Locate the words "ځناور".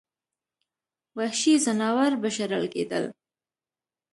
1.65-2.11